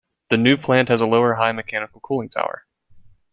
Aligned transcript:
The 0.29 0.37
new 0.37 0.57
plant 0.57 0.89
has 0.89 0.99
a 0.99 1.05
lower 1.05 1.35
high 1.35 1.51
mechanical 1.51 2.01
cooling 2.01 2.29
tower. 2.29 2.65